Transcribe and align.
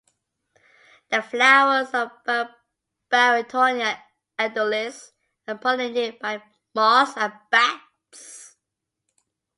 The 1.11 1.21
flowers 1.21 1.91
of 1.93 2.09
"Barringtonia 3.11 3.99
edulis" 4.39 5.11
are 5.47 5.59
pollinated 5.59 6.17
by 6.17 6.41
moths 6.73 7.13
and 7.17 7.33
bats. 7.51 8.55